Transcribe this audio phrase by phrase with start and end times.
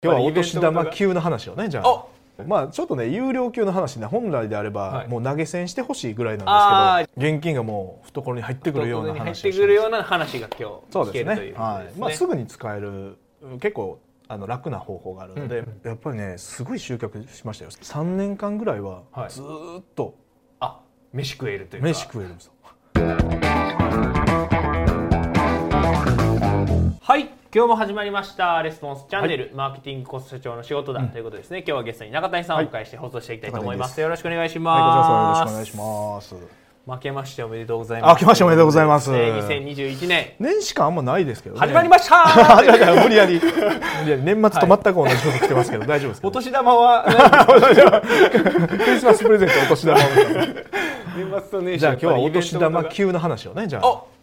[0.00, 2.06] 今日はお年玉級の話をねじゃあ。
[2.46, 5.08] まあちょっとね有料級の話ね本来であれば、はい。
[5.08, 11.52] もう投げ銭してほしいぐらいなんですけど現金がもう懐に入ってくるような懐に入っててくるような話が今日そうです聞けるとい。
[11.98, 13.16] まあ、すぐに使える
[13.58, 17.72] 結構あの楽な方法があるので、やっぱりねすごい集客しましたよ。
[17.72, 19.30] 3年間ぐらいははい。
[19.30, 20.14] ずーっと
[20.60, 20.78] あ
[21.12, 21.88] 飯食えるというか。
[21.88, 22.52] 飯食えるんですよ、
[27.08, 28.62] はい今日も始まりました。
[28.62, 31.60] レスポンスチャンネル、マーケティングコスト社長の仕事だ、ということですね。
[31.60, 36.58] 今日はゲストに中谷さんをお迎えして放送していきたいと思います、中谷ですよろしくお願いしはい、ます、こちらこそよろしくお願いします。
[36.86, 38.10] 負けましておめでとうございます。
[38.10, 39.10] あ明けましておめでとうございます。
[39.14, 40.96] えー2021年年しかあん。
[40.96, 41.60] まないですけどね。
[41.60, 43.02] 始まりました始まりました。
[43.02, 43.40] 無理やり。
[43.40, 47.04] 年末と全く同じ服着てますけど、 大丈夫ですかお年玉は
[48.68, 49.96] クリスマスプレゼントお年玉
[51.16, 53.86] 年末と年始じゃあ今日はお年玉級の話をねじゃあ。
[53.86, 54.17] お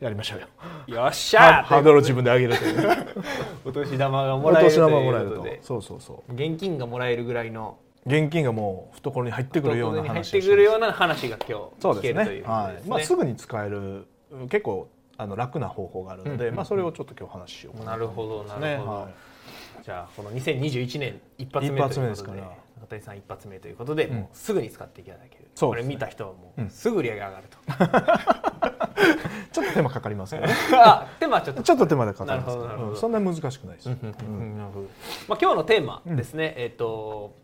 [0.00, 1.02] やりましょうよ。
[1.02, 3.06] よっしハゃハードルを自分で上げるという。
[3.66, 5.34] お年玉がもおらえる年玉もらえると。
[5.34, 6.32] いうことでそうそうそう。
[6.32, 7.76] 現金がもらえるぐらいの。
[8.06, 12.46] 現金がもう懐に入ってくるような懐に入っててくるような話が今日聞けるというね。
[12.46, 12.86] ことですね。
[12.86, 12.88] はい。
[12.88, 14.06] まあすぐに使える
[14.48, 16.54] 結構あの楽な方法があるので、うん。
[16.54, 19.08] まあそれをちょっと今日話しようかななるほどなるほど、は
[19.82, 22.36] じゃあこの2021年一発目ということで目ですから。
[22.80, 24.16] 中谷さん一発目ということで、うん。
[24.16, 25.44] もうすぐに使っていただける。
[25.60, 26.70] これ見た人はもううん。
[26.70, 28.70] すぐ売り上げ上がると、い。
[29.52, 30.54] ちょっと手間かかりますけどね。
[30.74, 31.62] あでまあちょっと。
[31.62, 32.56] ちょっと手間でかかります。
[32.56, 32.96] けなるほどなるほど。
[32.96, 33.90] そんな難しくないです。
[33.90, 34.86] うんうんなるほど
[35.28, 37.34] まあ、今日のテーマですね、えっ、と、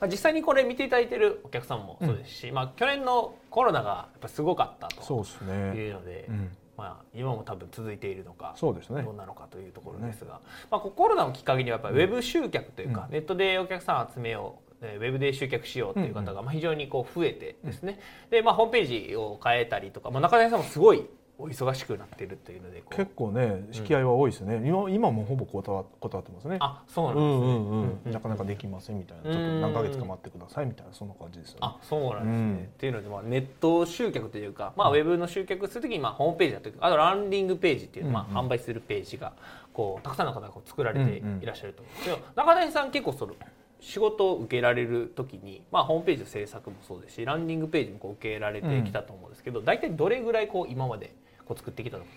[0.00, 5.54] まあ、実際にこれ見ていただいているお客さんもそうですし、まあ、去年のコロナがやっぱすごかったとそうですね。
[5.74, 6.56] いうので、うん。
[6.76, 9.02] まあ、今も多分続いているのかそうですね。
[9.02, 13.12] どうなのかというところですが、まあ、コロナをきっかけにはやっぱりウェブ集客というか、うん。
[13.12, 17.98] ネットでお客さんを集めようえーウェブで集客しようという方がまあ非常にこう増えてですね、
[18.30, 21.04] でまあ、ホームページを変えたりとか、まあ、中谷さんもすごい
[21.40, 24.60] お忙しくなっているというので結構ね引き合いは多いですね。
[24.66, 26.56] 今今もほぼ断断ってますね。
[26.58, 28.00] あそうなんうですね、んうんうん。
[28.04, 29.22] うんなかなかできませんみたいな。
[29.22, 31.58] ちょっと何ヶ月か待ってくださいみたいなそんな感じですよね。
[31.62, 32.56] あそうなんですね、うん。
[32.56, 39.32] っていうので、まあ、ネット集客というか、まあ、ウェブの集客するときに、まあ、ホームページだとかあとランディングページっていう、まあ、販売するページが
[39.72, 43.34] こうたくさんの方がこう作られていらっしゃると思うんですけど、中谷さん結構その
[43.80, 52.10] 仕事を受けられるときに、まあ、ホームページの制作もそうですしランディングページもこう受けられてきたと思うんですけど、大体どれぐらいこう今までこう作ってきたのか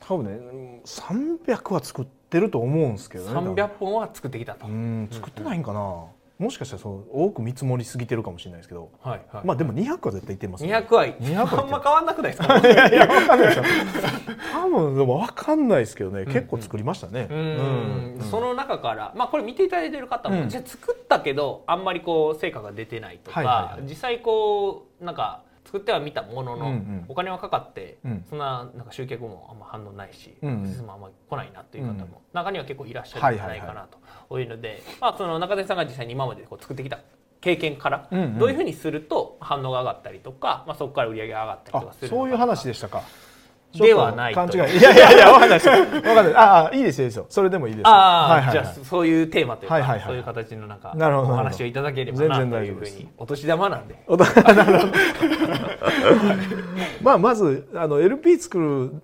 [0.00, 3.34] 多分ねうん300は作ってると思うんですけどね。
[3.34, 4.66] 多分300本は作ってきたと。
[4.66, 6.04] うん作ってないんかな。
[6.38, 8.90] もしかしたらそう多く見積もりすぎてるかもしれないですけど。
[9.02, 9.46] はいはい。
[9.46, 12.58] まあでも200は絶対いってます、200は200はあんま変わんなくないですか？
[12.60, 13.64] いやいかんないですよ。
[14.52, 17.28] 多分でもわかんないですけどね、結構作りましたね。
[17.30, 18.18] うん。
[18.30, 20.48] その中から、まあ、これ見ていただいている方も、うん。
[20.48, 23.88] じゃあ作ったけどあんまりこう成果が出てないとか、はいはいはい。
[23.88, 25.42] 実際こうなんか
[25.76, 27.04] 作ってはみたものの、うんうん。
[27.08, 28.24] お金はかかって、うん。
[28.28, 30.86] そんななんか集客もあんま反応ないし、うんうん。
[30.86, 33.88] もあんまり来ないなという方も、うん中には結構いらっしゃるんじゃないかな
[34.28, 36.98] というので、まあ、その中谷さんが実際に今までこう作ってきた
[37.40, 43.04] 経験から、どういうふうにすると反応が上がったりとか、まあ、そこから売り上げが上がったりとあかするそういう話でしたか。
[43.78, 44.56] ではない勘違い。
[44.56, 45.72] いやいやいやわかんないですよ。
[45.72, 46.34] わかんない。
[46.34, 47.26] ああいいですよいいですよ。
[47.28, 47.88] それでもいいですよ。
[47.88, 53.96] ああ、はいはいはいじゃあそういうテーマというか、はいはいはいそういう形のなんかなるほどお話をいただければ全なというふう然大丈夫ですにお年玉なんで
[57.02, 58.96] まあまずあの LP 作るっ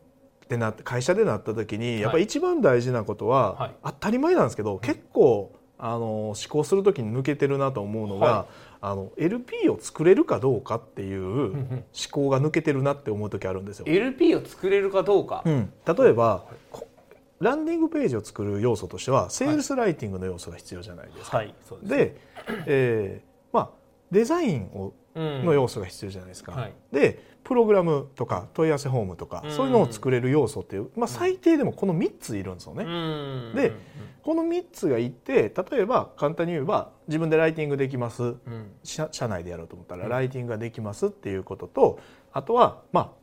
[0.52, 5.52] てなって会社でなった時にやっぱり一番大事なことは、はい当たり前なんですけど、結構
[5.84, 8.46] あの思考する時に抜けてるなと思うのが、は
[8.80, 11.82] あの LP を作れるかどうかっていう思
[12.12, 13.86] 考が抜けてるなって思う時あるんですよ。
[13.88, 16.86] LP を作れるかどうか、うん、例えば、こ
[17.40, 21.40] ランディングページを作る要素としてはセールスライティングの要素が必要じゃないですか。
[21.42, 21.88] です。
[21.88, 22.16] で、
[22.66, 23.70] えーまあ、
[24.12, 25.44] デザインをうん。
[25.44, 26.52] の要素が必要じゃないですか。
[26.52, 26.72] はい。
[26.90, 29.50] でプログラムとか問い合わせフォームとか、うん。
[29.50, 32.84] そういうのを作れる要素っていう、まあ、最低でもこの3ついるんですよね。
[32.84, 33.52] うん。
[33.54, 33.72] で
[34.22, 38.22] この3つがいて例えば簡単に言えば自分でライティングできます。
[38.22, 38.36] うん。
[38.84, 40.10] 社社内でやろうと思ったらうん。
[40.10, 41.98] ライティングができますっていうことと
[42.32, 43.22] あとはまあ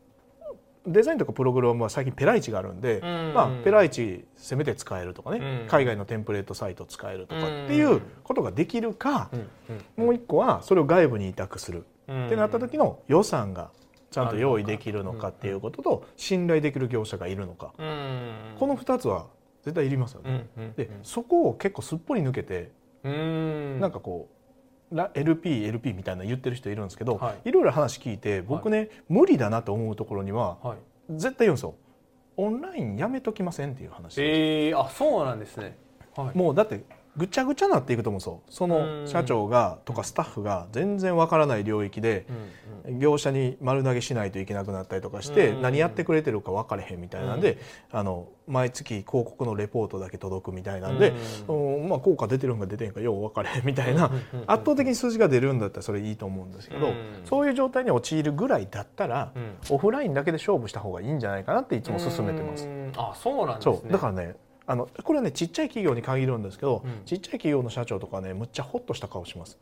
[0.88, 3.34] デザインとかプログラムは最近ペライチがあるんで、うん。
[3.34, 5.68] まあ、ペライチせめて使えるとかね、うん。
[5.68, 9.30] 海外のテンプレートサイト使えるとかっていうことができるか、
[9.98, 10.06] うん。
[10.06, 13.72] もう一個はそれを外部に委託するうんってなった時の予算が
[14.12, 17.74] ちゃんと用意できるのかっていうことと信頼できる業者がいるのか。
[17.78, 18.56] うん。
[18.60, 19.28] この2つは
[19.64, 20.48] 絶対いりますようんね。
[20.58, 20.74] うん。
[20.74, 22.72] でそこを結構すっぽり抜けて
[23.04, 23.80] うん。
[23.80, 24.30] なんかこ
[24.92, 27.50] うラ LP、LP みたいなの言ってる人いるんですけど、はい。
[27.50, 30.78] い、ろいろ話聞いて僕ね、無理だなと思うところにははい。
[31.12, 31.76] 絶対言うんですよ。
[32.38, 35.78] オンラインやめときませんっていう話、えー、あそうなんですね。
[36.16, 36.38] はい。
[36.38, 36.84] もうだって
[37.18, 42.26] ぐちゃぐちゃなっていくと思うそうその社長がとかスタッフが全然わからない領域で
[43.00, 47.58] 業者に丸投げしないといけなくなったりとかして何やってくれてるか分かれへんみたいなんで
[47.92, 51.14] あの毎月広告のレポートだけ届くみたいなんで
[51.88, 54.12] まあ効果出てるんか出てんかよう分かれへんみたいな
[54.48, 56.94] 圧倒的に数字が出るんだったらそれいいと思うんですけど
[57.26, 59.34] そういう状態に陥るぐらいだったら
[59.70, 62.68] オフラインだけで勝負した方がいいんじゃないかなっていつも勧めてます。
[62.98, 63.92] あそうなんですね。
[63.92, 64.36] だからね
[64.70, 69.58] あのこれはねちっちゃい企業に限るんですけど、うん、ちっちゃい企業の社長とかねむっちゃホッとした顔します。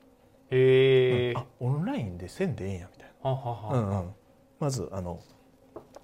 [0.51, 3.30] へえ、うん、あオンラインでせんでええんやみたいな。
[3.30, 4.09] ははうんうん、
[4.59, 5.21] まずあの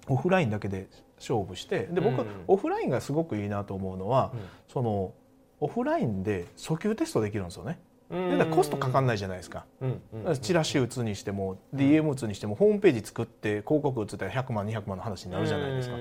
[0.08, 4.32] オフラインだけで勝負してで僕、うん、オフラインがすごくいいなと思うのは、
[4.68, 5.12] その
[5.60, 7.78] オフラインで訴求テストできるんですよね。
[8.10, 9.66] でコストかかんないじゃないですか、
[10.40, 15.96] チラシ打つにしても DM 打つにしてもホームページ作って広告打つったら100万200万の話になるじゃないですか。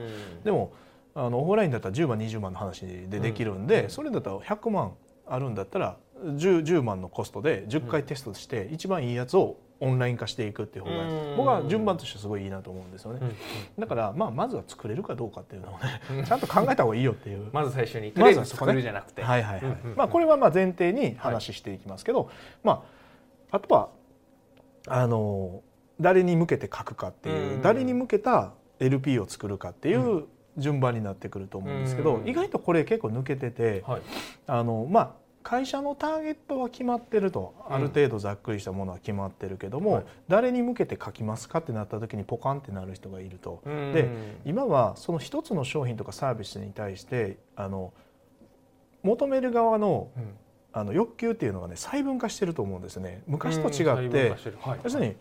[0.45, 0.71] でも
[1.15, 4.93] あのオフラインだったら10万20万の話でできるんで、うん、それだったら100万
[5.27, 13.19] あるんだったら 10, 10万のコストで10回テストして一番いいやつをオンライン化していくっていう方が僕は順番としてすごいいいなと思うんですよね、
[13.77, 17.49] だから、まあ、まずは作れるかどうかっていうのをねちゃんと考えた方がいいよっていう。
[17.51, 22.83] まず最初にとりあえず作るじゃなくて、はいはいはい、まあ、これはまあ前提に話していきますけど、はい、ま
[23.51, 23.89] あ、あとは
[24.87, 25.61] あの
[25.99, 30.25] 誰に向けて書くかっていう、誰に向けた LP を作るかっていう
[30.57, 34.01] 順番になってくると思うんですけど、意外とこれ結構抜けてて、はい、
[34.47, 35.11] あのまあ
[35.43, 43.61] 会社のターゲットは決まってるとある程度ざっくりしたものは決まってるけども、はい、誰に向けて書きますかってなった時にポカンってなる人がいると。
[43.65, 44.09] で
[44.45, 47.93] 今はその一つの商品とかサービスに対してあの
[49.03, 50.23] 求める側の、うん、
[50.71, 53.21] あの欲求っていうのがね細分化してると思うんですね。
[53.27, 54.29] 昔と違って、
[54.61, 55.15] はい、要するに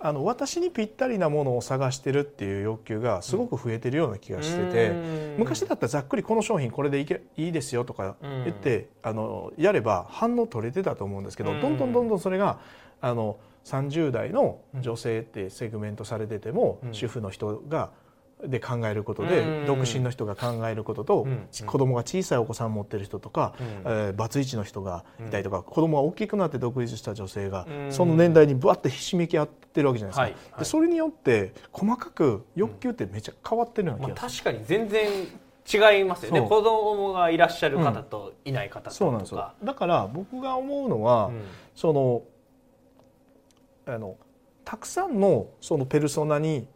[0.00, 4.92] あの私にぴったりなものを探してるっていう欲求がすごく増えてるような気がしてて、
[5.38, 12.58] 昔だったらざっくりこの商品これでいけいいですよとか言って、あのやれば反応取れてたと思うんですけど、どんどんどんどんそれが
[13.00, 17.90] あの30代の女性ってセグメントされてても、主婦の人が
[18.44, 21.26] で考えることで独身の人が考えることと
[21.64, 23.54] 子供が小さいお子さん持ってる人とか
[23.84, 30.58] えバツイチの人がいたりとか子供が大きくなって独立した女性がその年代にぶわってひしめき合ってるわけじゃないですか。
[30.58, 34.44] でそれによって細かく欲求ってめっちゃ変わってるような気がする。
[34.44, 35.10] 確かに全然
[35.66, 36.40] 違いますよね。
[36.42, 39.12] 子供がいらっしゃる方といない方とか、そう。
[39.12, 39.52] なんですよ。
[39.64, 41.30] だから僕が思うのは、
[41.74, 42.22] その
[43.86, 44.16] あの
[44.66, 46.66] たくさんのそのペルソナに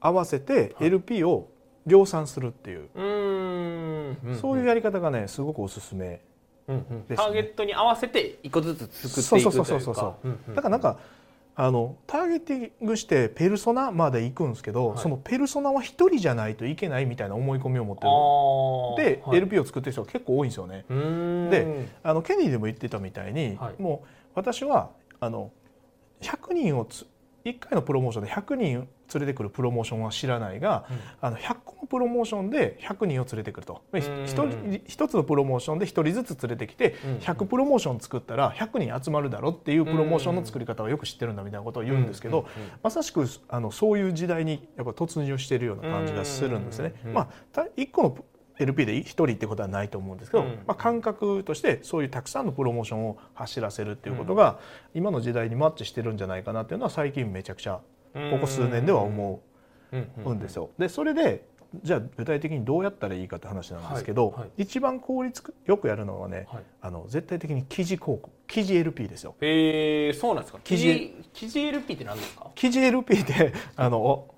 [0.00, 1.48] 合わせて LP を
[1.86, 2.88] 量産するっていう、
[4.40, 6.20] そういうやり方がねすごくおすすめ
[6.66, 6.72] です、
[7.10, 9.52] ね、ターゲットに合わせて一個ずつ作っていくというか。
[9.52, 10.98] そうそうそうそうだからなんか
[11.54, 19.14] あのターゲティングしてペルソナまで行くんですけど、はい、そのペルソナは一人じゃないといけないみたいな思い込みを持ってる。
[19.14, 20.84] で、はい、LP を作ってる人が結構多いんですよね。
[20.88, 24.90] であのケニーでも言ってたみたいに、はい、もう私は
[25.20, 25.52] あの
[26.22, 27.06] 100人をつ
[27.44, 33.82] 1回のプロモーションで100人連れてくるプロモーションは知らないが、うん、あの100個のプロモーションで100人を連れてくると。
[33.92, 42.46] 1つのプロモーションで1人ずつ連れてきて100プロモーション作ったら100人集まるだろっていうプロモーションの作り方はよく知ってるんだみたいなことを言うんですけど
[42.82, 46.94] まさしくあのそういう時代にやっぱ突入しているような感じがするんですね。
[47.12, 48.16] まあ、1個の
[48.60, 54.58] LP で1人ってことはないと思うんですけど、うん、まあ、感覚としてそういうたくさんのプロモーションを走らせるっていうことが、
[54.94, 57.80] 今の時代にマッチしてるんじゃないかなっていうのは最近めちゃくちゃ
[58.12, 59.42] ここ数年では思
[60.24, 60.70] うんですよ。
[60.78, 61.48] でそれで
[61.84, 64.40] じゃあ具体的にどうやったらいいかって話なんですけど、はい。
[64.40, 69.36] はい、一番効率よくやるのはね、はい、あの絶対的に記事広告記事 LP ですよ。
[69.40, 70.58] へえそうなんですか？
[70.64, 72.50] 記事記事 LP って何ですか？
[72.56, 74.29] 記事 LP ってあの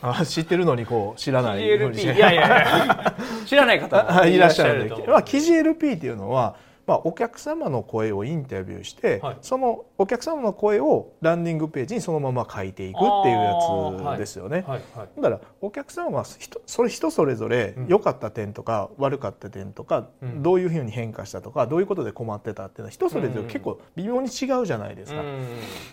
[0.00, 3.14] あ知ってるのにこう知らない LP いやいやいや。
[3.44, 6.56] 知らない方もいらっしゃるんで、まあ、記事 LP っていうのは
[6.86, 14.64] まあ、お客様の声をインタビューして、はい、そのお客様の声をランディングページにそのまま書いていくっていうやつですよね。
[14.66, 25.22] はいはい、だからお客様はそれ人それぞれ良かった点とか悪かった点とか、うん、どういうふうに変化したとかどういうことで困ってたっていうのは人それぞれ結構微妙に違うじゃないですか。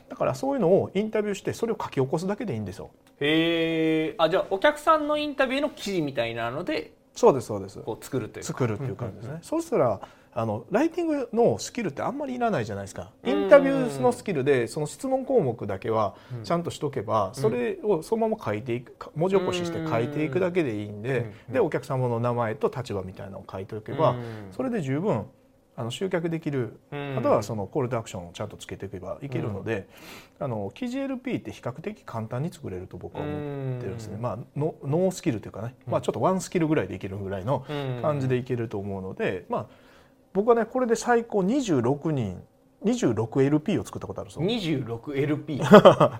[0.09, 2.91] だからそういうのをインタビューしてそれを書き起こすだけでいいんですよ。
[3.19, 4.15] へえ。
[4.19, 7.79] あじゃあお客さんのインタビューの記事みたいなのでそうですそうです。
[7.79, 9.39] こう作るという作るっていう感じですね。
[9.41, 9.99] そうしたら
[10.35, 13.11] あのライティングのスキルってあんまりいらないじゃないですか。
[13.23, 24.15] インタビューのスキルでその質問項目だけはちゃんとしとけばそれをそのまま書いていく文字起こしして書いていくだけでいいんででお客様の名前と立場みたいなのを書いておけば
[24.51, 25.25] それで十分
[25.75, 29.87] あの集客できるあとはそのコールドアクションをちゃんとつけていけばいけるので、
[30.39, 37.65] あの記事 LP って比較的簡単に作れると僕は思ってるんですね、まあノノースキルというかね、まあ、ちょっとワンスキルぐらいでいけるぐらいの
[38.03, 39.65] 感じでいけると思うのでまあ
[40.33, 42.41] 僕はねこれで最高26人
[42.83, 45.57] 26LP を作ったことあるんですよ 26LP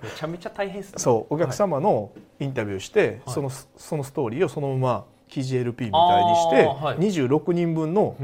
[0.02, 0.98] めちゃめちゃ大変ですね。
[0.98, 3.34] そうお客様のインタビューして、はい。
[3.34, 6.98] そのそのストーリーをそのまま記事 LP みたいにして、はい。
[6.98, 8.16] 26人分の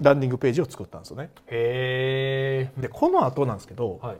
[0.00, 1.30] ランディングページを作ったんですよね。
[1.46, 4.16] へえでこの後なんですけど、はい。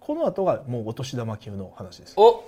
[0.00, 2.14] この後がもうお年玉級の話です。
[2.16, 2.42] お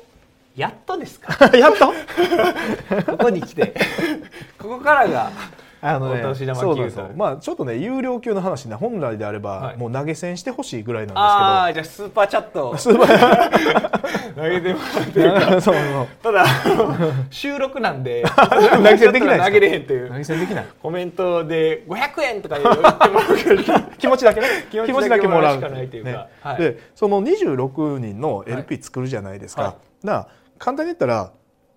[0.56, 1.46] やっとですか？
[1.56, 1.86] やっと？
[3.12, 3.74] ここに来て。
[4.58, 5.30] ここからが
[5.88, 9.76] あのね、うまあちょっとね有料級の話ね本来であれば、はい。
[9.76, 12.72] もう投げ銭してほしいぐらいなんああじゃあスーパーチャット。
[12.72, 13.96] ですけどスーパ
[14.36, 15.20] 投げてもらって。
[15.56, 16.06] ーそうそう。
[16.22, 16.46] ただ
[17.30, 18.24] 収録なんで
[18.76, 20.08] 投げ銭できない投げれへんという。
[20.08, 20.66] 投げ銭できない。
[20.82, 25.56] コメントで500円とか言ってもらう 気持ちだけね気持ちだけもらう。
[25.56, 26.10] しかないというか。
[26.10, 26.26] ね。
[26.40, 26.56] はい。
[26.58, 29.68] でその26人の LP 作るじゃないですか、は
[30.02, 30.06] い。
[30.06, 30.26] だから
[30.58, 31.30] 簡単に言ったら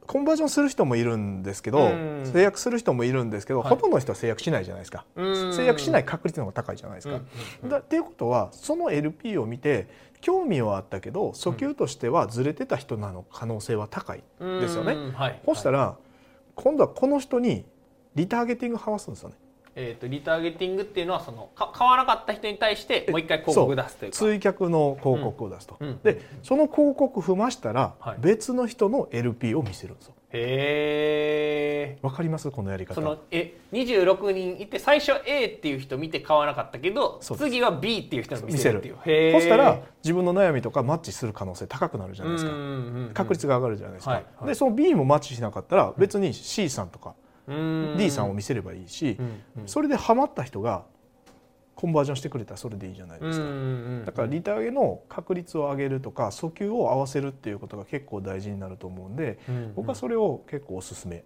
[0.10, 2.24] コンバージョンする人もいるんですけどうん。
[2.26, 3.70] 制約する人もいるんですけど、はい。
[3.70, 5.06] ほとんどの人は制約しないじゃないですか。
[5.16, 5.54] うん。
[5.54, 7.22] 制約しない確率の方が高いじゃないですか。
[7.66, 9.88] だっていうことはその LP を見て
[10.20, 14.98] 興味はあったけど訴求としてはずれてた人なの可能性は高いですよね。
[15.46, 15.96] そしたら
[16.56, 17.66] 今度はこの人に
[18.16, 19.36] リターゲティングをはすんですよね。
[19.82, 24.18] えー、とリターゲティングっていうのはそのか買わなかった人に対してもう一回広告出すというか。
[24.18, 26.00] 追客の広告を出すと、うん。
[26.04, 28.18] でその広告踏ましたら、はい。
[28.20, 30.16] 別の人の LP を見せるんですよ。
[30.32, 32.52] へえわかります？
[32.52, 32.94] このやり方。
[32.94, 38.98] そのえ26人いて最初 A っていう人見て買わなかったけど次は B っていう人の見見せるっていう。
[39.34, 42.52] そしたら自分の悩みとかマッチする可能性高くなるじゃないですか、
[43.14, 44.48] 確率が上がるじゃないですか、はいはい。
[44.50, 47.16] でその B もマッチしなかったら別に C さんとかうん
[47.98, 49.68] D さんを見せればいいし、うんうん。
[49.68, 50.84] それでハマった人が
[51.76, 53.66] コンバージョンしてくれたらそれでいいじゃないですか、うんうんう
[54.02, 59.74] んだからリターゲの確率を上げるとか訴求を合わせるっていうことが結構大事になると思うんで、うんうん。
[59.76, 61.24] 僕はそれを結構おすすめ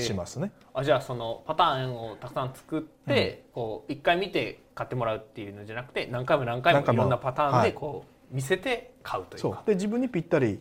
[0.00, 0.50] しますね。
[0.72, 9.48] あじゃあそのパターンをたくさん作って、こう一回見て買ってもらうっていうのじゃなくて何回も何回もいろんなパターンはいでこう見せて買うというか。
[9.48, 9.58] そう。
[9.66, 10.58] で自分にぴったり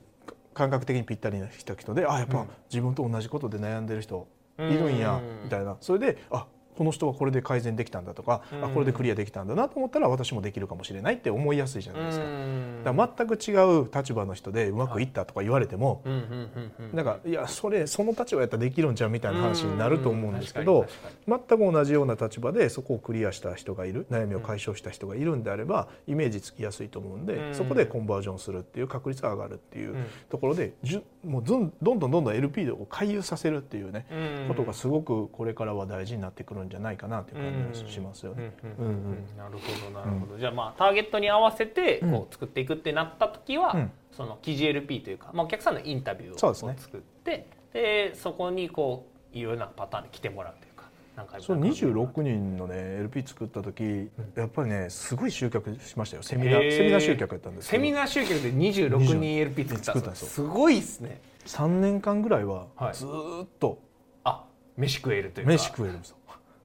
[0.55, 1.47] 感覚的にぴったりな
[1.81, 2.49] 人であやっぱうん。
[2.71, 4.97] 自分と同じことで悩んでる人いうんるん。
[4.97, 5.77] やみたいな。
[5.81, 6.47] それであ
[6.77, 12.25] この人はこれで改善できたんだとかあこれでクリアできたんだなと思ったら私もできるかもしれないって思いやすいじゃないですか。
[12.25, 12.83] うん。
[12.83, 16.95] だ全く違う立場の人でうまくいったとか言われても、うんうんうんうん。
[16.95, 20.85] なんかいやそれその立場やったらできるんちゃうみたいな話になると思うんですけど
[21.27, 27.55] 全く同じような立場でそこをクリアした人がいる悩みを解消した人がいるんであればイメージつきやすいと思うんで、うん。
[27.55, 30.05] そこでコンバージョンするっていう確率が上がるっていううん。
[30.29, 34.47] ところでじゅもうずんどんどんどんどん LP を回遊させるっていうね、うん。
[34.49, 38.53] ことがすごくこれからは大事になってくるんじゃないかなという感じがしますよね。
[38.63, 39.37] うんうんうんうんうん。
[39.37, 42.11] なるほどなるほど、じゃあまあターゲットに合わせてうん。
[42.11, 43.91] こう作っていくってなった時は、うん。
[44.11, 50.85] その記事 LP というか、まあ、お客さんのインタビューを作ってでそこにこういろいろなパターンで来てもらうというか
[51.17, 56.23] 何回もそう何回も26人のね LP 作った時やっぱりねすごい集客しましたよ。
[56.23, 56.67] セミナへー。
[56.69, 60.27] ーセミナー集客やったんですセミナー集客で26人 LP 作った作ったんですよ。
[60.29, 61.19] すごいですね。
[61.45, 62.93] 3年間ぐらいははい。
[62.95, 63.79] ずーっと
[64.23, 64.45] あ
[64.77, 65.51] 飯食えるというか。
[65.51, 66.15] 飯食えるんですよ、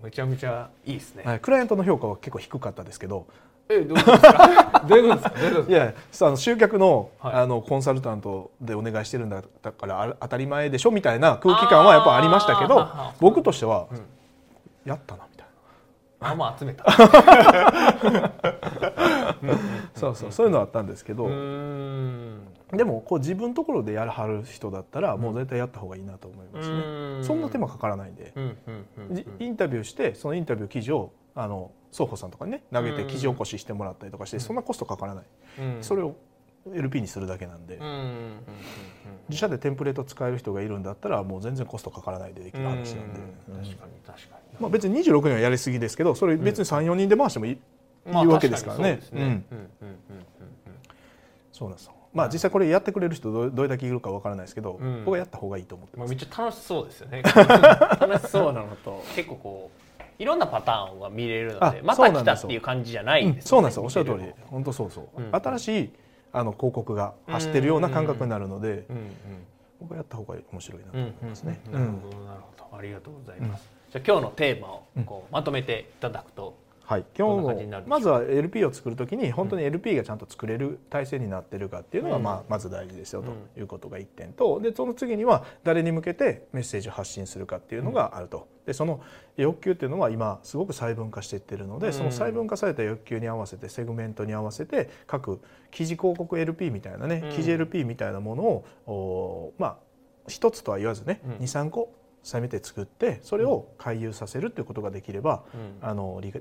[0.02, 3.26] めちゃめちゃいいですね、はい、クライアントの評価は結構低かったですけど。
[3.73, 4.85] えどういうことですか？
[4.88, 5.69] どういうことですか？
[5.69, 7.35] いやさあの集客の,、はい。
[7.35, 12.88] あのコンサルタントでお願いしてるんだだからあ当たり前でしょみたいな空気感はやっぱありましたけど
[13.21, 14.00] 僕としては、うん。
[14.85, 15.52] やったなみたいか
[16.30, 16.83] あまあ集めた。
[16.85, 16.90] な
[19.95, 22.38] そうそうそういうのはあったんですけど、うーん
[22.72, 26.78] でもこう自分のところでやるはる人だったらもう絶対やった方がいいなと思いますね、う
[27.20, 27.24] ん。
[27.24, 28.32] そんな手間かからないんで、
[29.38, 35.24] インタビューしてそのインタビュー記事をあの双方さんとかにね投げてうん記事起こししてもらったりとかして、そんなコストかからない、
[35.58, 35.78] うん。
[35.80, 36.14] それを
[36.72, 37.80] LP にするだけなんで、
[39.28, 43.64] 自社でテンプレート使える人がいるんだったらもう全然コストかからないでできる話なんで、うんうん。
[43.64, 44.58] 確かに確かに。
[44.60, 47.58] まあ、別に26人はやりすぎですけどそれ別に34人で回してもいい,、
[48.12, 49.00] わけですからね。
[51.52, 55.05] そうなんですよまあ実際これやってくれる人どれどれだけいるかわからないですけど、うん。
[55.05, 57.23] 僕はやった方がいいと思ってまあ、ます、めっちゃ楽しそうですよね。
[58.00, 59.02] 楽しそうなのと。
[59.14, 63.85] 結構こういろんなパターンが見れるのあでまた来たっていう感じじゃないうんですそうなんですよ。
[63.85, 64.33] おっしゃる通り。
[64.50, 65.31] 本当そうそう、うん。
[65.35, 65.93] 新しい
[66.33, 69.12] あの広告が走ってるような感覚になるので、のうん
[69.81, 71.61] 僕はやった方が面白いなとうん思いますね。
[71.67, 72.19] うんなるほど。
[72.25, 72.79] なるほど。
[72.79, 76.55] ありがとうございます、じゃあ今日のテーマをこうまとめていただくと、
[76.90, 82.23] はい、どん今日な感じになるんでしょうのまずは LP を作るときに本当に LP がちゃんと作れる体制になってるかっていうのが、うん。
[82.25, 83.26] まあ、まず大事ですようん。
[83.26, 84.59] ということが1点と。
[84.59, 88.49] でその次には誰に向けてメッセージを発信するかっていうのがあると。
[88.66, 89.00] でその
[89.37, 91.92] 欲求っていうのは今すごく細分化していってるので、うん。
[91.92, 97.37] その細分化された欲求に合わせてセグメントに合わせて各記事広告 LP みたいなね、うん。
[97.37, 99.76] 記事 LP みたいなものをおまあ
[100.26, 101.44] 一つとは言わずね、うん。
[101.44, 105.88] 23個せめて作ってそれを回遊させるっていうことができれば、うん。
[105.88, 106.32] あのリ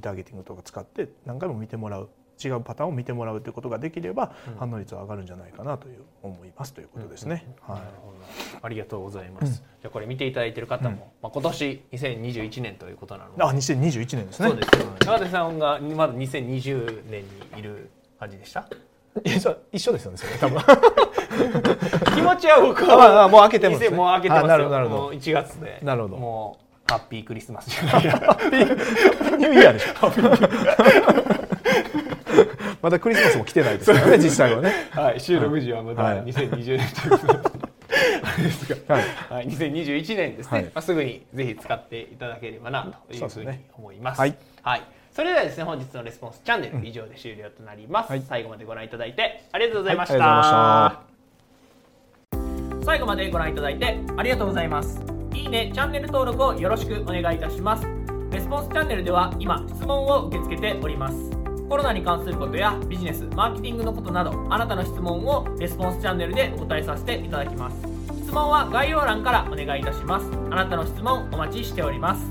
[0.00, 2.10] ターゲティングとか使って何回も見てもらう
[2.42, 4.56] 違うパターンを見てもらうということができれば、うん。
[4.56, 7.46] 反応率は上がるんじゃないかなという思いますということですね。
[7.60, 8.16] はなるほど
[8.62, 10.98] ありがとうございます、じゃあこれ見ていただいている方も、うん。
[11.22, 13.42] まあ、今年2021年ということなのい、で。
[13.42, 14.48] あ2021年ですね。
[14.48, 14.80] そうです。
[14.80, 17.22] よ中田さんがまだ2020年
[17.54, 18.68] にいる感じでした？
[19.72, 20.32] 一緒ですよねそれ。
[20.40, 20.60] 多分。
[22.14, 23.88] 気持ちは僕あはあもう開けてますね。
[23.88, 25.78] 2000もう開けてますなるほどもう1月で。
[25.82, 26.16] なるほど。
[26.16, 27.70] もうハッピークリスマス。
[27.70, 28.12] じゃないや
[29.38, 29.92] ニューイヤーでしょ。
[32.82, 34.72] まだクリスマスも来てないですからね実際はね。
[34.90, 36.24] はい収録時はまだはい。
[36.24, 37.38] 2020年ということで。
[38.22, 39.04] あれですがはい。
[39.28, 40.64] はい、2021年ですね、はい。
[40.64, 44.20] まあ、すぐにぜひ使っていただければなというふうに思います。
[44.20, 48.22] はい、はいそれではですね本日のレスポンスチャンネル以上で終了となります、はい。
[48.26, 51.06] 最後までご覧いただいてありがとうございました,、はいあ
[52.30, 52.86] りがとうございました。
[52.86, 55.00] 最後までご覧いただいてありがとうございます。
[55.34, 57.86] いいねチャンネル登録をよろしくお願いいたします。
[58.30, 61.30] レスポンスチャンネルでは今質問を受け付けております。
[61.68, 67.76] コロナに関することやビジネスマーケティングのことなどあなたの質問をレスポンスチャンネルでお答えさせていただきます。
[68.24, 70.26] 質問は概要欄からお願いいたします。
[70.50, 72.30] あなたの質問お待ちしております